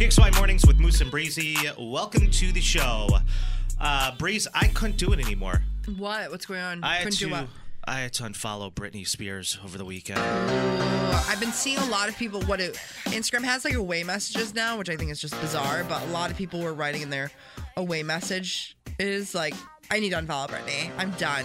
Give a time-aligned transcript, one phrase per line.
[0.00, 1.58] PXY Mornings with Moose and Breezy.
[1.78, 3.18] Welcome to the show.
[3.78, 5.62] Uh, Breeze, I couldn't do it anymore.
[5.98, 6.30] What?
[6.30, 6.82] What's going on?
[6.82, 7.24] I had Couldn't to.
[7.26, 7.48] do what?
[7.84, 10.18] I had to unfollow Britney Spears over the weekend.
[10.18, 12.40] Uh, I've been seeing a lot of people.
[12.44, 12.76] What it,
[13.08, 15.84] Instagram has like away messages now, which I think is just bizarre.
[15.84, 17.30] But a lot of people were writing in their
[17.76, 19.52] away message is like,
[19.90, 20.90] "I need to unfollow Britney.
[20.96, 21.44] I'm done,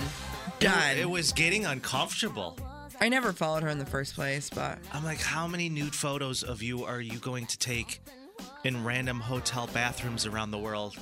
[0.59, 2.57] done." It was getting uncomfortable.
[3.01, 6.41] I never followed her in the first place, but I'm like, how many nude photos
[6.41, 7.99] of you are you going to take
[8.63, 10.97] in random hotel bathrooms around the world?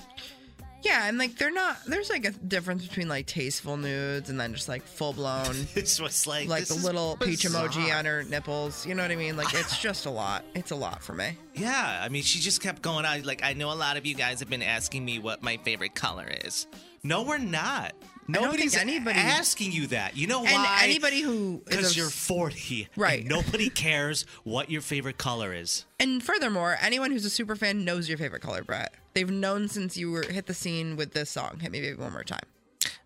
[0.83, 1.77] yeah, and like they're not.
[1.87, 5.55] There's like a difference between like tasteful nudes and then just like full blown.
[5.73, 9.15] This was like Like the little peach emoji on her nipples, you know what I
[9.15, 9.37] mean?
[9.37, 10.43] Like it's just a lot.
[10.55, 11.37] It's a lot for me.
[11.53, 13.23] Yeah, I mean, she just kept going on.
[13.23, 15.95] Like, I know a lot of you guys have been asking me what my favorite
[15.95, 16.67] color is.
[17.03, 17.93] No, we're not.
[18.25, 20.15] Don't think Nobody's anybody- asking you that.
[20.17, 20.81] You know And why?
[20.83, 23.25] anybody who because you're 40, and Right.
[23.25, 25.85] nobody cares what your favorite color is.
[25.99, 28.93] And furthermore, anyone who's a super fan knows your favorite color, Brett.
[29.13, 31.59] They've known since you were hit the scene with this song.
[31.59, 32.39] Hit me baby one more time.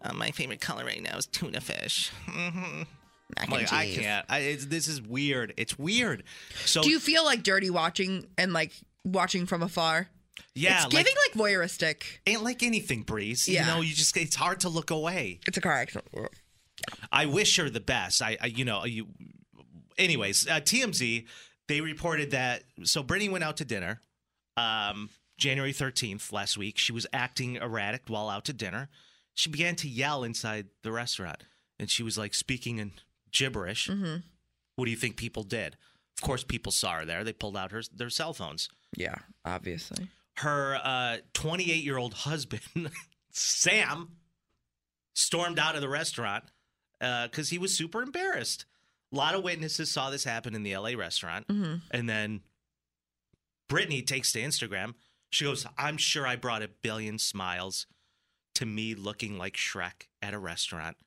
[0.02, 2.10] Uh, my favorite color right now is tuna fish.
[2.26, 2.84] hmm
[3.36, 4.26] Mac Like, and I can't.
[4.30, 5.54] I, it's, this is weird.
[5.58, 6.24] It's weird.
[6.64, 8.72] So Do you feel like dirty watching and like
[9.04, 10.08] watching from afar?
[10.54, 12.04] Yeah, it's like, giving like, voyeuristic.
[12.26, 13.48] ain't like anything, Breeze.
[13.48, 13.62] Yeah.
[13.62, 15.40] You know, you just it's hard to look away.
[15.48, 16.08] It's a car accident.
[17.12, 18.22] I wish her the best.
[18.22, 19.08] I, I you know, you.
[19.98, 21.26] Anyways, uh, TMZ
[21.68, 24.02] they reported that so Britney went out to dinner,
[24.56, 26.78] um, January thirteenth last week.
[26.78, 28.90] She was acting erratic while out to dinner.
[29.34, 31.44] She began to yell inside the restaurant,
[31.78, 32.94] and she was like speaking in
[33.32, 33.88] gibberish.
[33.88, 34.18] Mm-hmm.
[34.76, 35.76] What do you think people did?
[36.18, 37.24] Of course, people saw her there.
[37.24, 38.70] They pulled out her their cell phones.
[38.96, 39.16] Yeah,
[39.46, 40.08] obviously.
[40.38, 42.62] Her 28 year old husband,
[43.32, 44.18] Sam,
[45.14, 46.44] stormed out of the restaurant
[47.00, 48.66] because he was super embarrassed.
[49.14, 51.48] A lot of witnesses saw this happen in the LA restaurant.
[51.48, 51.76] Mm-hmm.
[51.92, 52.42] And then
[53.70, 54.94] Britney takes to Instagram.
[55.30, 57.88] She goes, I'm sure I brought a billion smiles
[58.56, 60.98] to me looking like Shrek at a restaurant.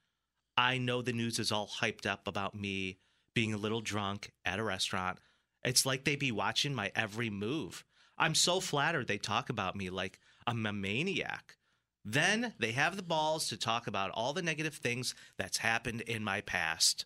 [0.57, 2.99] I know the news is all hyped up about me
[3.35, 5.19] being a little drunk at a restaurant.
[5.65, 7.85] It's like they be watching my every move.
[8.21, 11.57] I'm so flattered they talk about me like I'm a maniac.
[12.05, 16.23] Then they have the balls to talk about all the negative things that's happened in
[16.23, 17.05] my past.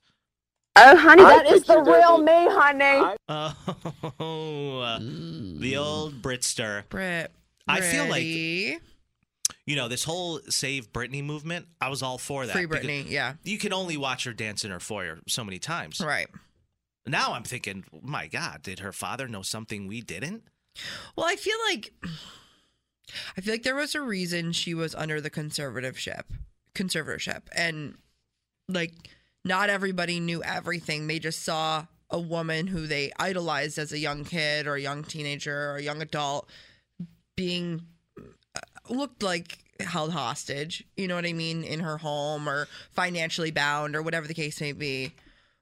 [0.76, 3.16] Oh, honey, that is the real me, honey.
[3.28, 6.88] Oh, uh, the old Britster.
[6.88, 7.32] Brit.
[7.68, 8.24] I feel like-
[9.66, 12.52] You know, this whole Save Britney movement, I was all for that.
[12.52, 13.08] Free Britney.
[13.08, 13.34] Yeah.
[13.44, 16.00] You can only watch her dance in her foyer so many times.
[16.00, 16.28] Right.
[17.06, 20.44] Now I'm thinking, my God, did her father know something we didn't?
[21.16, 21.92] Well, I feel like
[23.36, 26.22] I feel like there was a reason she was under the conservatorship,
[26.74, 27.96] conservatorship, and
[28.68, 28.92] like
[29.44, 31.06] not everybody knew everything.
[31.06, 35.04] They just saw a woman who they idolized as a young kid or a young
[35.04, 36.48] teenager or a young adult
[37.36, 37.82] being
[38.18, 40.84] uh, looked like held hostage.
[40.96, 44.60] You know what I mean in her home or financially bound or whatever the case
[44.60, 45.12] may be.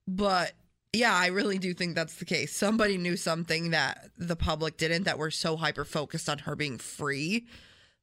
[0.06, 0.52] But
[0.92, 2.54] yeah, I really do think that's the case.
[2.54, 6.78] Somebody knew something that the public didn't, that we're so hyper focused on her being
[6.78, 7.47] free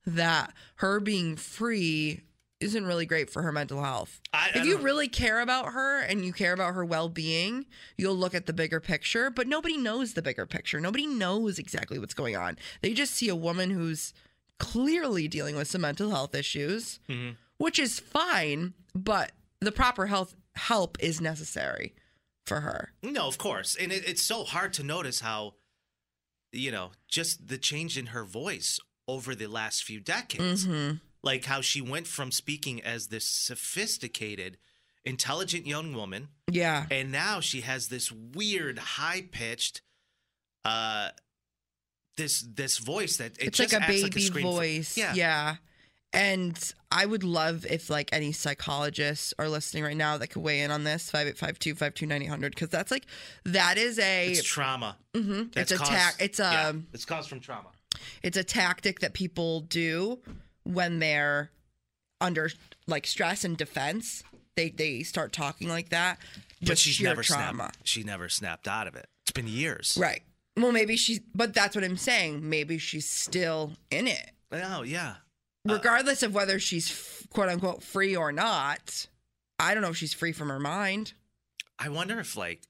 [0.06, 2.22] that her being free
[2.60, 4.20] isn't really great for her mental health.
[4.34, 7.66] I- I if you really care about her and you care about her well being,
[7.98, 10.80] you'll look at the bigger picture, but nobody knows the bigger picture.
[10.82, 12.58] Nobody knows exactly what's going on.
[12.82, 14.14] They just see a woman who's
[14.58, 17.36] clearly dealing with some mental health issues, Mhm.
[17.58, 19.32] which is fine, but
[19.62, 21.94] the proper health help is necessary
[22.50, 22.92] for her.
[23.02, 23.78] No, of course.
[23.80, 25.54] And it, it's so hard to notice how,
[26.52, 30.66] you know, just the change in her voice over the last few decades.
[30.68, 30.98] Mm-hmm.
[31.24, 34.58] Like how she went from speaking as this sophisticated,
[35.06, 36.86] intelligent young woman, Yeah.
[36.92, 39.82] and now she has this weird, high pitched,
[40.66, 41.10] uh,
[42.18, 44.98] this this voice that it it's just like a baby like a voice.
[44.98, 45.14] yeah.
[45.14, 45.56] yeah.
[46.12, 46.58] And
[46.92, 50.72] I would love if like any psychologists are listening right now that could weigh in
[50.72, 53.06] on this 5852 529 because that's like
[53.46, 54.98] that is a It's trauma.
[55.16, 55.56] Mhm.
[55.56, 57.70] It's a caused- ta- it's a yeah, it's caused from trauma.
[58.24, 60.20] it's a tactic that people do
[60.64, 61.52] when they're
[62.20, 62.50] under
[62.88, 64.24] like stress and defense.
[64.56, 66.18] They they start talking like that.
[66.62, 67.54] But she's never trauma.
[67.54, 67.88] snapped.
[67.88, 69.08] She never snapped out of it.
[69.24, 69.96] It's been years.
[70.00, 70.24] Right.
[70.58, 72.50] Well, maybe she's, but that's what I'm saying.
[72.50, 74.32] Maybe she's still in it.
[74.52, 75.18] Oh yeah.
[75.66, 79.08] Regardless of whether she's quote unquote free or not.
[79.60, 81.14] I don't know if she's free from her mind.
[81.78, 82.62] I wonder if like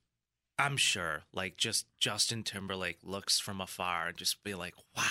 [0.57, 5.03] I'm sure like just Justin Timberlake looks from afar and just be like, wow.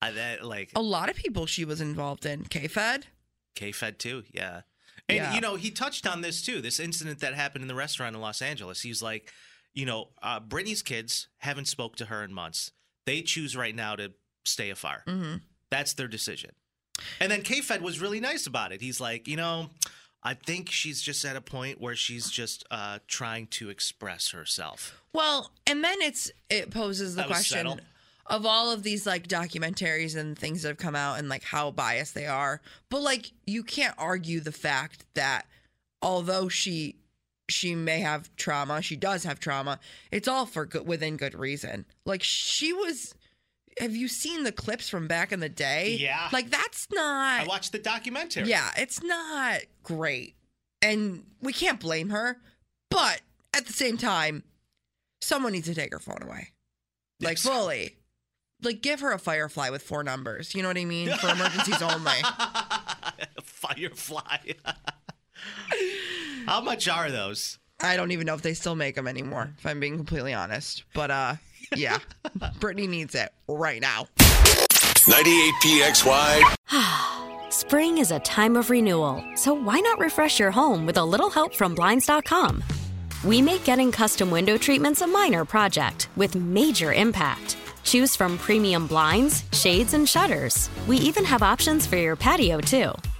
[0.00, 2.44] I that like A lot of people she was involved in.
[2.44, 3.06] K Fed.
[3.54, 4.62] K Fed too, yeah.
[5.08, 5.34] And Yeah.
[5.34, 6.60] you know, he touched on this too.
[6.60, 8.80] This incident that happened in the restaurant in Los Angeles.
[8.82, 9.32] He's like,
[9.74, 12.70] you know, uh, Britney's kids haven't spoke to her in months.
[13.06, 14.12] They choose right now to
[14.44, 15.02] stay afar.
[15.06, 15.36] Mm-hmm.
[15.74, 16.52] That's their decision.
[17.18, 18.80] And then K Fed was really nice about it.
[18.80, 19.70] He's like, you know,
[20.22, 25.02] I think she's just at a point where she's just uh, trying to express herself.
[25.12, 27.80] Well, and then it's it poses the That question
[28.26, 31.72] of all of these like documentaries and things that have come out and like how
[31.72, 32.60] biased they are.
[32.88, 35.46] But like you can't argue the fact that
[36.00, 36.94] although she
[37.48, 39.80] she may have trauma, she does have trauma.
[40.12, 41.84] It's all for good within good reason.
[42.04, 43.16] Like she was
[43.80, 45.96] have you seen the clips from back in the day?
[46.00, 46.28] Yeah.
[46.32, 48.48] Like that's not I watched the documentary.
[48.48, 50.36] yeah, it's not great.
[50.82, 52.38] And we can't blame her.
[52.90, 53.20] But
[53.54, 54.44] at the same time,
[55.20, 56.52] someone needs to take her phone away.
[57.20, 57.42] Like Yes.
[57.42, 57.96] fully.
[58.62, 60.54] Like give her a firefly with four numbers.
[60.54, 61.10] You know what I mean?
[61.16, 62.12] For emergencies only.
[63.42, 64.52] Firefly.
[66.46, 67.58] How much are those?
[67.80, 70.84] I don't even know if they still make them anymore, if I'm being completely honest.
[70.94, 71.34] But uh
[71.76, 71.98] yeah.
[72.60, 74.06] Britney needs it right now.
[75.06, 76.54] 98PXY.
[77.50, 81.30] Spring is a time of renewal, so why not refresh your home with a little
[81.30, 82.64] help from Blinds.com?
[83.24, 87.56] We make getting custom window treatments a minor project with major impact.
[87.84, 90.68] Choose from premium blinds, shades, and shutters.
[90.86, 92.92] We even have options for your patio, too.